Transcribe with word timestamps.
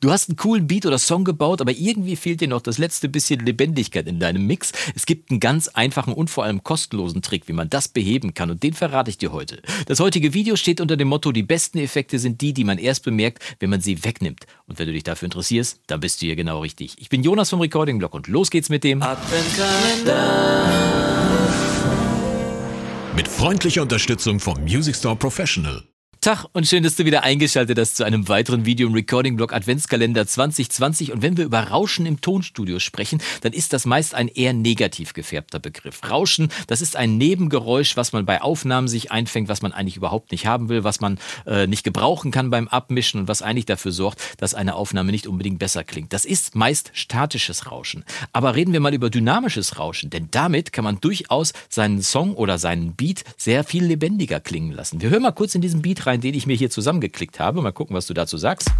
Du 0.00 0.10
hast 0.10 0.28
einen 0.28 0.36
coolen 0.36 0.66
Beat 0.66 0.84
oder 0.84 0.98
Song 0.98 1.24
gebaut, 1.24 1.62
aber 1.62 1.72
irgendwie 1.72 2.16
fehlt 2.16 2.42
dir 2.42 2.48
noch 2.48 2.60
das 2.60 2.76
letzte 2.76 3.08
bisschen 3.08 3.40
Lebendigkeit 3.40 4.06
in 4.06 4.20
deinem 4.20 4.46
Mix. 4.46 4.72
Es 4.94 5.06
gibt 5.06 5.30
einen 5.30 5.40
ganz 5.40 5.68
einfachen 5.68 6.12
und 6.12 6.28
vor 6.28 6.44
allem 6.44 6.62
kostenlosen 6.62 7.22
Trick, 7.22 7.48
wie 7.48 7.54
man 7.54 7.70
das 7.70 7.88
beheben 7.88 8.34
kann 8.34 8.50
und 8.50 8.62
den 8.62 8.74
verrate 8.74 9.08
ich 9.08 9.16
dir 9.16 9.32
heute. 9.32 9.62
Das 9.86 9.98
heutige 9.98 10.34
Video 10.34 10.56
steht 10.56 10.82
unter 10.82 10.98
dem 10.98 11.08
Motto, 11.08 11.32
die 11.32 11.42
besten 11.42 11.78
Effekte 11.78 12.18
sind 12.18 12.42
die, 12.42 12.52
die 12.52 12.64
man 12.64 12.76
erst 12.76 13.04
bemerkt, 13.04 13.42
wenn 13.58 13.70
man 13.70 13.80
sie 13.80 14.04
wegnimmt. 14.04 14.46
Und 14.66 14.78
wenn 14.78 14.86
du 14.86 14.92
dich 14.92 15.04
dafür 15.04 15.26
interessierst, 15.26 15.80
dann 15.86 16.00
bist 16.00 16.20
du 16.20 16.26
hier 16.26 16.36
genau 16.36 16.60
richtig. 16.60 16.96
Ich 16.98 17.08
bin 17.08 17.22
Jonas 17.22 17.48
vom 17.48 17.62
Recording 17.62 17.96
Blog 17.96 18.12
und 18.12 18.28
los 18.28 18.50
geht's 18.50 18.68
mit 18.68 18.84
dem 18.84 19.02
Adventkalender. 19.02 20.66
Mit 23.16 23.28
freundlicher 23.28 23.80
Unterstützung 23.80 24.40
vom 24.40 24.60
Music 24.60 24.94
Store 24.94 25.16
Professional. 25.16 25.84
Tag 26.26 26.44
und 26.54 26.66
schön, 26.66 26.82
dass 26.82 26.96
du 26.96 27.04
wieder 27.04 27.22
eingeschaltet 27.22 27.78
hast 27.78 27.94
zu 27.94 28.02
einem 28.02 28.26
weiteren 28.26 28.66
Video 28.66 28.88
im 28.88 28.94
Recording-Blog 28.94 29.52
Adventskalender 29.52 30.26
2020. 30.26 31.12
Und 31.12 31.22
wenn 31.22 31.36
wir 31.36 31.44
über 31.44 31.60
Rauschen 31.60 32.04
im 32.04 32.20
Tonstudio 32.20 32.80
sprechen, 32.80 33.22
dann 33.42 33.52
ist 33.52 33.72
das 33.72 33.86
meist 33.86 34.12
ein 34.12 34.26
eher 34.26 34.52
negativ 34.52 35.12
gefärbter 35.12 35.60
Begriff. 35.60 36.00
Rauschen, 36.10 36.48
das 36.66 36.82
ist 36.82 36.96
ein 36.96 37.16
Nebengeräusch, 37.16 37.96
was 37.96 38.12
man 38.12 38.26
bei 38.26 38.42
Aufnahmen 38.42 38.88
sich 38.88 39.12
einfängt, 39.12 39.48
was 39.48 39.62
man 39.62 39.70
eigentlich 39.70 39.98
überhaupt 39.98 40.32
nicht 40.32 40.46
haben 40.46 40.68
will, 40.68 40.82
was 40.82 41.00
man 41.00 41.18
äh, 41.46 41.68
nicht 41.68 41.84
gebrauchen 41.84 42.32
kann 42.32 42.50
beim 42.50 42.66
Abmischen 42.66 43.20
und 43.20 43.28
was 43.28 43.40
eigentlich 43.40 43.66
dafür 43.66 43.92
sorgt, 43.92 44.20
dass 44.38 44.52
eine 44.52 44.74
Aufnahme 44.74 45.12
nicht 45.12 45.28
unbedingt 45.28 45.60
besser 45.60 45.84
klingt. 45.84 46.12
Das 46.12 46.24
ist 46.24 46.56
meist 46.56 46.90
statisches 46.92 47.70
Rauschen. 47.70 48.04
Aber 48.32 48.56
reden 48.56 48.72
wir 48.72 48.80
mal 48.80 48.94
über 48.94 49.10
dynamisches 49.10 49.78
Rauschen, 49.78 50.10
denn 50.10 50.26
damit 50.32 50.72
kann 50.72 50.82
man 50.82 51.00
durchaus 51.00 51.52
seinen 51.68 52.02
Song 52.02 52.34
oder 52.34 52.58
seinen 52.58 52.96
Beat 52.96 53.22
sehr 53.36 53.62
viel 53.62 53.84
lebendiger 53.84 54.40
klingen 54.40 54.72
lassen. 54.72 55.00
Wir 55.00 55.10
hören 55.10 55.22
mal 55.22 55.30
kurz 55.30 55.54
in 55.54 55.60
diesen 55.60 55.82
Beat 55.82 56.04
rein, 56.06 56.15
den 56.20 56.34
ich 56.34 56.46
mir 56.46 56.56
hier 56.56 56.70
zusammengeklickt 56.70 57.40
habe. 57.40 57.62
Mal 57.62 57.72
gucken, 57.72 57.96
was 57.96 58.06
du 58.06 58.14
dazu 58.14 58.36
sagst. 58.36 58.70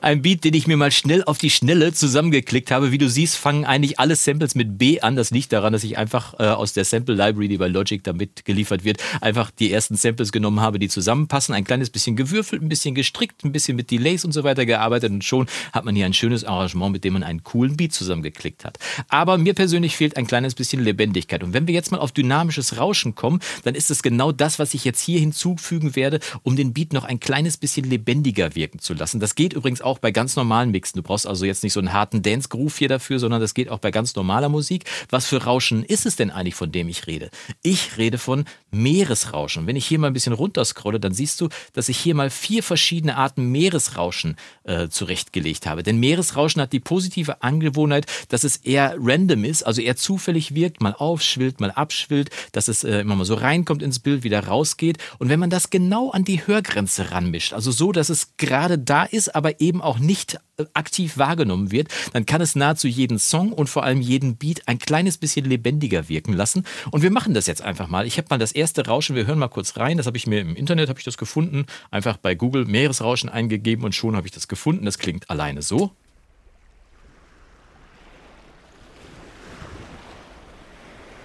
Ein 0.00 0.22
Beat, 0.22 0.44
den 0.44 0.54
ich 0.54 0.66
mir 0.66 0.76
mal 0.76 0.90
schnell 0.90 1.24
auf 1.24 1.38
die 1.38 1.50
Schnelle 1.50 1.92
zusammengeklickt 1.92 2.70
habe. 2.70 2.92
Wie 2.92 2.98
du 2.98 3.08
siehst, 3.08 3.36
fangen 3.36 3.64
eigentlich 3.64 3.98
alle 3.98 4.16
Samples 4.16 4.54
mit 4.54 4.78
B 4.78 5.00
an. 5.00 5.16
Das 5.16 5.30
liegt 5.30 5.52
daran, 5.52 5.72
dass 5.72 5.84
ich 5.84 5.98
einfach 5.98 6.34
äh, 6.38 6.44
aus 6.44 6.72
der 6.72 6.84
Sample 6.84 7.14
Library, 7.14 7.48
die 7.48 7.58
bei 7.58 7.68
Logic 7.68 8.02
damit 8.02 8.44
geliefert 8.44 8.84
wird, 8.84 9.02
einfach 9.20 9.50
die 9.50 9.72
ersten 9.72 9.96
Samples 9.96 10.32
genommen 10.32 10.60
habe, 10.60 10.78
die 10.78 10.88
zusammenpassen. 10.88 11.54
Ein 11.54 11.64
kleines 11.64 11.90
bisschen 11.90 12.16
gewürfelt, 12.16 12.62
ein 12.62 12.68
bisschen 12.68 12.94
gestrickt, 12.94 13.44
ein 13.44 13.52
bisschen 13.52 13.76
mit 13.76 13.90
Delays 13.90 14.24
und 14.24 14.32
so 14.32 14.44
weiter 14.44 14.66
gearbeitet 14.66 15.10
und 15.10 15.24
schon 15.24 15.46
hat 15.72 15.84
man 15.84 15.94
hier 15.94 16.06
ein 16.06 16.14
schönes 16.14 16.44
Arrangement, 16.44 16.92
mit 16.92 17.04
dem 17.04 17.14
man 17.14 17.22
einen 17.22 17.42
coolen 17.42 17.76
Beat 17.76 17.92
zusammengeklickt 17.92 18.64
hat. 18.64 18.78
Aber 19.08 19.38
mir 19.38 19.54
persönlich 19.54 19.96
fehlt 19.96 20.16
ein 20.16 20.26
kleines 20.26 20.54
bisschen 20.54 20.82
Lebendigkeit. 20.82 21.42
Und 21.42 21.52
wenn 21.52 21.66
wir 21.66 21.74
jetzt 21.74 21.90
mal 21.90 21.98
auf 21.98 22.12
dynamisches 22.12 22.78
Rauschen 22.78 23.14
kommen, 23.14 23.40
dann 23.64 23.74
ist 23.74 23.90
es 23.90 24.02
genau 24.02 24.32
das, 24.32 24.58
was 24.58 24.74
ich 24.74 24.84
jetzt 24.84 25.00
hier 25.00 25.20
hinzufügen 25.20 25.96
werde, 25.96 26.20
um 26.42 26.56
den 26.56 26.72
Beat 26.72 26.92
noch 26.92 27.04
ein 27.04 27.20
kleines 27.20 27.56
bisschen 27.56 27.88
lebendiger 27.88 28.54
wirken 28.54 28.78
zu 28.78 28.94
lassen. 28.94 29.20
Das 29.20 29.34
geht 29.34 29.52
übrigens 29.52 29.79
auch 29.82 29.90
auch 29.90 29.98
bei 29.98 30.12
ganz 30.12 30.36
normalen 30.36 30.70
Mixen. 30.70 30.98
Du 30.98 31.02
brauchst 31.02 31.26
also 31.26 31.44
jetzt 31.44 31.64
nicht 31.64 31.72
so 31.72 31.80
einen 31.80 31.92
harten 31.92 32.22
Dance-Groove 32.22 32.78
hier 32.78 32.88
dafür, 32.88 33.18
sondern 33.18 33.40
das 33.40 33.54
geht 33.54 33.68
auch 33.68 33.80
bei 33.80 33.90
ganz 33.90 34.14
normaler 34.14 34.48
Musik. 34.48 34.84
Was 35.08 35.26
für 35.26 35.42
Rauschen 35.42 35.84
ist 35.84 36.06
es 36.06 36.14
denn 36.14 36.30
eigentlich, 36.30 36.54
von 36.54 36.70
dem 36.70 36.88
ich 36.88 37.08
rede? 37.08 37.30
Ich 37.62 37.98
rede 37.98 38.16
von 38.16 38.44
Meeresrauschen. 38.70 39.66
Wenn 39.66 39.74
ich 39.74 39.86
hier 39.86 39.98
mal 39.98 40.06
ein 40.06 40.12
bisschen 40.12 40.32
runterscrolle, 40.32 41.00
dann 41.00 41.12
siehst 41.12 41.40
du, 41.40 41.48
dass 41.72 41.88
ich 41.88 41.98
hier 41.98 42.14
mal 42.14 42.30
vier 42.30 42.62
verschiedene 42.62 43.16
Arten 43.16 43.50
Meeresrauschen 43.50 44.36
äh, 44.62 44.88
zurechtgelegt 44.88 45.66
habe. 45.66 45.82
Denn 45.82 45.98
Meeresrauschen 45.98 46.62
hat 46.62 46.72
die 46.72 46.78
positive 46.78 47.42
Angewohnheit, 47.42 48.06
dass 48.28 48.44
es 48.44 48.58
eher 48.58 48.94
random 48.96 49.42
ist, 49.42 49.64
also 49.64 49.82
eher 49.82 49.96
zufällig 49.96 50.54
wirkt, 50.54 50.80
mal 50.80 50.94
aufschwillt, 50.94 51.58
mal 51.58 51.72
abschwillt, 51.72 52.30
dass 52.52 52.68
es 52.68 52.84
äh, 52.84 53.00
immer 53.00 53.16
mal 53.16 53.24
so 53.24 53.34
reinkommt 53.34 53.82
ins 53.82 53.98
Bild, 53.98 54.22
wieder 54.22 54.46
rausgeht. 54.46 54.98
Und 55.18 55.30
wenn 55.30 55.40
man 55.40 55.50
das 55.50 55.70
genau 55.70 56.10
an 56.10 56.24
die 56.24 56.46
Hörgrenze 56.46 57.10
ranmischt, 57.10 57.54
also 57.54 57.72
so, 57.72 57.90
dass 57.90 58.08
es 58.08 58.36
gerade 58.36 58.78
da 58.78 59.02
ist, 59.02 59.34
aber 59.34 59.60
eben 59.60 59.69
auch 59.78 59.98
nicht 59.98 60.38
äh, 60.56 60.64
aktiv 60.74 61.18
wahrgenommen 61.18 61.70
wird, 61.70 61.88
dann 62.12 62.24
kann 62.24 62.40
es 62.40 62.56
nahezu 62.56 62.88
jeden 62.88 63.18
Song 63.18 63.52
und 63.52 63.68
vor 63.68 63.84
allem 63.84 64.00
jeden 64.00 64.36
Beat 64.36 64.66
ein 64.66 64.78
kleines 64.78 65.18
bisschen 65.18 65.44
lebendiger 65.44 66.08
wirken 66.08 66.32
lassen. 66.32 66.64
Und 66.90 67.02
wir 67.02 67.10
machen 67.10 67.34
das 67.34 67.46
jetzt 67.46 67.62
einfach 67.62 67.88
mal. 67.88 68.06
Ich 68.06 68.16
habe 68.16 68.28
mal 68.30 68.38
das 68.38 68.52
erste 68.52 68.86
Rauschen, 68.86 69.16
wir 69.16 69.26
hören 69.26 69.38
mal 69.38 69.48
kurz 69.48 69.76
rein. 69.76 69.98
Das 69.98 70.06
habe 70.06 70.16
ich 70.16 70.26
mir 70.26 70.40
im 70.40 70.56
Internet, 70.56 70.88
habe 70.88 70.98
ich 70.98 71.04
das 71.04 71.18
gefunden, 71.18 71.66
einfach 71.90 72.16
bei 72.16 72.34
Google 72.34 72.64
Meeresrauschen 72.64 73.28
eingegeben 73.28 73.84
und 73.84 73.94
schon 73.94 74.16
habe 74.16 74.26
ich 74.26 74.32
das 74.32 74.48
gefunden. 74.48 74.86
Das 74.86 74.98
klingt 74.98 75.28
alleine 75.28 75.62
so. 75.62 75.92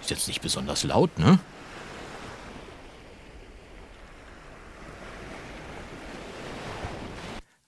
Ist 0.01 0.11
jetzt 0.11 0.27
nicht 0.27 0.41
besonders 0.41 0.83
laut, 0.83 1.17
ne? 1.17 1.39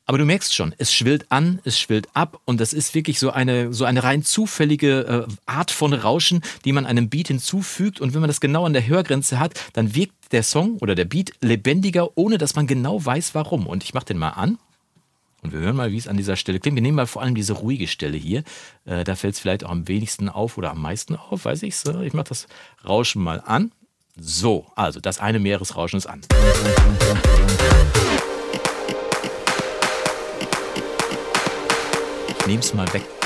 Aber 0.09 0.17
du 0.17 0.25
merkst 0.25 0.55
schon, 0.55 0.73
es 0.77 0.93
schwillt 0.93 1.29
an, 1.33 1.59
es 1.65 1.77
schwillt 1.77 2.07
ab 2.13 2.39
und 2.45 2.61
das 2.61 2.71
ist 2.71 2.95
wirklich 2.95 3.19
so 3.19 3.31
eine, 3.31 3.73
so 3.73 3.83
eine 3.83 4.03
rein 4.03 4.23
zufällige 4.23 5.27
äh, 5.27 5.33
Art 5.45 5.69
von 5.69 5.93
Rauschen, 5.93 6.41
die 6.63 6.71
man 6.71 6.85
einem 6.85 7.09
Beat 7.09 7.27
hinzufügt. 7.27 7.99
Und 7.99 8.13
wenn 8.13 8.21
man 8.21 8.29
das 8.29 8.39
genau 8.39 8.65
an 8.65 8.71
der 8.71 8.87
Hörgrenze 8.87 9.37
hat, 9.37 9.59
dann 9.73 9.95
wirkt 9.95 10.13
der 10.31 10.43
Song 10.43 10.77
oder 10.77 10.95
der 10.95 11.03
Beat 11.03 11.33
lebendiger, 11.41 12.17
ohne 12.17 12.37
dass 12.37 12.55
man 12.55 12.67
genau 12.67 13.03
weiß, 13.03 13.35
warum. 13.35 13.67
Und 13.67 13.83
ich 13.83 13.93
mache 13.93 14.05
den 14.05 14.17
mal 14.17 14.29
an. 14.29 14.57
Und 15.43 15.51
wir 15.51 15.59
hören 15.59 15.75
mal, 15.75 15.91
wie 15.91 15.97
es 15.97 16.07
an 16.07 16.15
dieser 16.15 16.37
Stelle 16.37 16.61
klingt. 16.61 16.75
Wir 16.75 16.81
nehmen 16.81 16.95
mal 16.95 17.05
vor 17.05 17.21
allem 17.21 17.35
diese 17.35 17.53
ruhige 17.53 17.87
Stelle 17.87 18.17
hier. 18.17 18.43
Äh, 18.85 19.03
da 19.03 19.17
fällt 19.17 19.33
es 19.33 19.41
vielleicht 19.41 19.65
auch 19.65 19.71
am 19.71 19.89
wenigsten 19.89 20.29
auf 20.29 20.57
oder 20.57 20.71
am 20.71 20.81
meisten 20.81 21.17
auf, 21.17 21.43
weiß 21.43 21.63
ich 21.63 21.75
so. 21.75 21.99
Ich 21.99 22.13
mache 22.13 22.29
das 22.29 22.47
Rauschen 22.87 23.21
mal 23.21 23.43
an. 23.45 23.73
So, 24.17 24.67
also 24.75 25.01
das 25.01 25.19
eine 25.19 25.39
Meeresrauschen 25.39 25.97
ist 25.97 26.07
an. 26.07 26.21
nehme 26.31 28.36
es 32.55 32.73
mal 32.73 32.87
weg. 32.93 33.16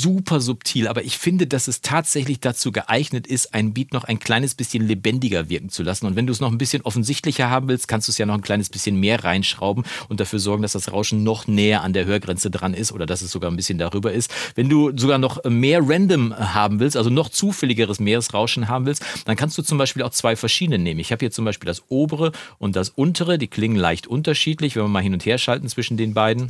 Super 0.00 0.40
subtil, 0.40 0.88
aber 0.88 1.04
ich 1.04 1.18
finde, 1.18 1.46
dass 1.46 1.68
es 1.68 1.80
tatsächlich 1.80 2.40
dazu 2.40 2.72
geeignet 2.72 3.26
ist, 3.26 3.54
ein 3.54 3.74
Beat 3.74 3.92
noch 3.92 4.04
ein 4.04 4.18
kleines 4.18 4.54
bisschen 4.54 4.86
lebendiger 4.86 5.48
wirken 5.48 5.68
zu 5.68 5.82
lassen. 5.82 6.06
Und 6.06 6.16
wenn 6.16 6.26
du 6.26 6.32
es 6.32 6.40
noch 6.40 6.50
ein 6.50 6.58
bisschen 6.58 6.82
offensichtlicher 6.82 7.50
haben 7.50 7.68
willst, 7.68 7.88
kannst 7.88 8.08
du 8.08 8.12
es 8.12 8.18
ja 8.18 8.26
noch 8.26 8.34
ein 8.34 8.42
kleines 8.42 8.70
bisschen 8.70 8.98
mehr 9.00 9.24
reinschrauben 9.24 9.84
und 10.08 10.20
dafür 10.20 10.38
sorgen, 10.38 10.62
dass 10.62 10.72
das 10.72 10.92
Rauschen 10.92 11.24
noch 11.24 11.46
näher 11.46 11.82
an 11.82 11.92
der 11.92 12.04
Hörgrenze 12.04 12.50
dran 12.50 12.74
ist 12.74 12.92
oder 12.92 13.06
dass 13.06 13.22
es 13.22 13.30
sogar 13.30 13.50
ein 13.50 13.56
bisschen 13.56 13.78
darüber 13.78 14.12
ist. 14.12 14.30
Wenn 14.54 14.68
du 14.68 14.96
sogar 14.96 15.18
noch 15.18 15.42
mehr 15.44 15.80
Random 15.82 16.36
haben 16.36 16.80
willst, 16.80 16.96
also 16.96 17.10
noch 17.10 17.28
zufälligeres 17.28 18.00
Meeresrauschen 18.00 18.68
haben 18.68 18.86
willst, 18.86 19.04
dann 19.24 19.36
kannst 19.36 19.56
du 19.58 19.62
zum 19.62 19.78
Beispiel 19.78 20.02
auch 20.02 20.10
zwei 20.10 20.36
verschiedene 20.36 20.78
nehmen. 20.78 21.00
Ich 21.00 21.12
habe 21.12 21.20
hier 21.20 21.30
zum 21.30 21.44
Beispiel 21.44 21.66
das 21.66 21.84
obere 21.88 22.32
und 22.58 22.76
das 22.76 22.90
untere, 22.90 23.38
die 23.38 23.48
klingen 23.48 23.76
leicht 23.76 24.06
unterschiedlich, 24.06 24.76
wenn 24.76 24.84
wir 24.84 24.88
mal 24.88 25.02
hin 25.02 25.14
und 25.14 25.24
her 25.24 25.38
schalten 25.38 25.68
zwischen 25.68 25.96
den 25.96 26.14
beiden. 26.14 26.48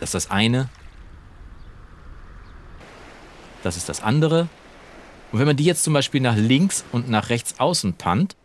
Das 0.00 0.10
ist 0.10 0.14
das 0.14 0.30
eine. 0.30 0.68
Das 3.64 3.78
ist 3.78 3.88
das 3.88 4.02
andere. 4.02 4.48
Und 5.32 5.38
wenn 5.38 5.46
man 5.46 5.56
die 5.56 5.64
jetzt 5.64 5.84
zum 5.84 5.94
Beispiel 5.94 6.20
nach 6.20 6.36
links 6.36 6.84
und 6.92 7.08
nach 7.08 7.30
rechts 7.30 7.58
außen 7.58 7.94
pannt, 7.94 8.36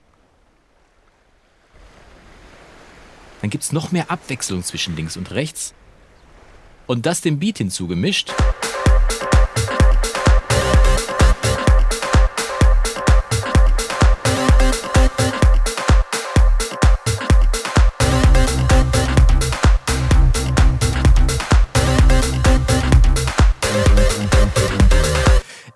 dann 3.42 3.50
gibt 3.50 3.66
es 3.66 3.74
noch 3.74 3.92
mehr 3.92 4.10
Abwechslung 4.10 4.64
zwischen 4.64 4.96
links 4.96 5.18
und 5.18 5.32
rechts. 5.32 5.74
Und 6.88 7.06
das 7.06 7.20
dem 7.20 7.38
Beat 7.38 7.58
hinzugemischt. 7.58 8.34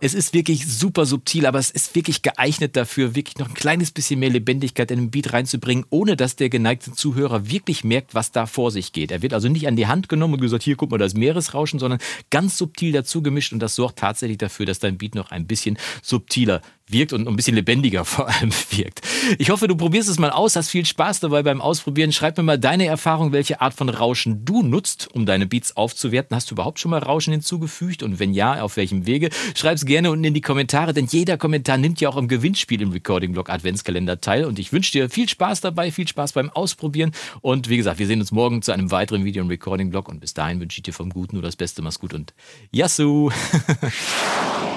Es 0.05 0.13
ist 0.13 0.33
wirklich 0.33 0.67
super 0.67 1.05
subtil, 1.05 1.45
aber 1.45 1.59
es 1.59 1.69
ist 1.69 1.95
wirklich 1.95 2.23
geeignet 2.23 2.75
dafür, 2.75 3.15
wirklich 3.15 3.37
noch 3.37 3.47
ein 3.47 3.53
kleines 3.53 3.91
bisschen 3.91 4.19
mehr 4.19 4.29
Lebendigkeit 4.29 4.91
in 4.91 4.99
den 4.99 5.11
Beat 5.11 5.31
reinzubringen, 5.31 5.85
ohne 5.91 6.17
dass 6.17 6.35
der 6.35 6.49
geneigte 6.49 6.91
Zuhörer 6.91 7.49
wirklich 7.49 7.85
merkt, 7.85 8.13
was 8.13 8.33
da 8.33 8.45
vor 8.45 8.69
sich 8.69 8.91
geht. 8.91 9.11
Er 9.11 9.21
wird 9.21 9.33
also 9.33 9.47
nicht 9.47 9.65
an 9.65 9.77
die 9.77 9.87
Hand 9.87 10.09
genommen 10.09 10.33
und 10.33 10.41
gesagt, 10.41 10.63
hier 10.63 10.75
guck 10.75 10.91
mal, 10.91 10.97
das 10.97 11.13
Meeresrauschen, 11.13 11.79
sondern 11.79 12.01
ganz 12.31 12.57
subtil 12.57 12.91
dazu 12.91 13.23
gemischt 13.23 13.53
und 13.53 13.59
das 13.59 13.75
sorgt 13.75 13.99
tatsächlich 13.99 14.39
dafür, 14.39 14.65
dass 14.65 14.79
dein 14.79 14.97
Beat 14.97 15.15
noch 15.15 15.31
ein 15.31 15.47
bisschen 15.47 15.77
subtiler 16.01 16.61
wirkt 16.93 17.11
und 17.11 17.27
ein 17.27 17.35
bisschen 17.35 17.55
lebendiger 17.55 18.05
vor 18.13 18.29
allem 18.29 18.51
wirkt. 18.69 19.01
Ich 19.37 19.49
hoffe, 19.49 19.67
du 19.67 19.75
probierst 19.75 20.09
es 20.09 20.19
mal 20.19 20.29
aus, 20.29 20.55
hast 20.55 20.69
viel 20.69 20.85
Spaß 20.85 21.19
dabei 21.19 21.43
beim 21.43 21.61
Ausprobieren. 21.61 22.11
Schreib 22.11 22.37
mir 22.37 22.43
mal 22.43 22.59
deine 22.59 22.85
Erfahrung, 22.85 23.31
welche 23.31 23.59
Art 23.59 23.73
von 23.73 23.89
Rauschen 23.89 24.45
du 24.45 24.63
nutzt, 24.63 25.09
um 25.13 25.25
deine 25.25 25.45
Beats 25.45 25.75
aufzuwerten. 25.75 26.35
Hast 26.35 26.49
du 26.51 26.55
überhaupt 26.55 26.79
schon 26.79 26.91
mal 26.91 26.99
Rauschen 26.99 27.31
hinzugefügt 27.31 28.03
und 28.03 28.19
wenn 28.19 28.33
ja, 28.33 28.61
auf 28.61 28.77
welchem 28.77 29.05
Wege? 29.05 29.29
Schreib 29.55 29.75
es 29.75 29.85
gerne 29.85 30.11
unten 30.11 30.23
in 30.23 30.33
die 30.33 30.41
Kommentare, 30.41 30.93
denn 30.93 31.07
jeder 31.07 31.37
Kommentar 31.37 31.77
nimmt 31.77 31.99
ja 31.99 32.09
auch 32.09 32.17
im 32.17 32.27
Gewinnspiel 32.27 32.81
im 32.81 32.91
Recording 32.91 33.33
Blog 33.33 33.49
Adventskalender 33.49 34.21
teil 34.21 34.45
und 34.45 34.59
ich 34.59 34.71
wünsche 34.71 34.91
dir 34.91 35.09
viel 35.09 35.27
Spaß 35.27 35.61
dabei, 35.61 35.91
viel 35.91 36.07
Spaß 36.07 36.33
beim 36.33 36.49
Ausprobieren 36.49 37.11
und 37.41 37.69
wie 37.69 37.77
gesagt, 37.77 37.99
wir 37.99 38.07
sehen 38.07 38.19
uns 38.19 38.31
morgen 38.31 38.61
zu 38.61 38.71
einem 38.71 38.91
weiteren 38.91 39.25
Video 39.25 39.43
im 39.43 39.49
Recording 39.49 39.89
Blog 39.89 40.09
und 40.09 40.19
bis 40.19 40.33
dahin 40.33 40.59
wünsche 40.59 40.79
ich 40.79 40.83
dir 40.83 40.93
vom 40.93 41.09
Guten 41.09 41.35
nur 41.35 41.43
das 41.43 41.55
Beste. 41.55 41.81
Mach's 41.81 41.99
gut 41.99 42.13
und 42.13 42.33
Yassou! 42.71 43.31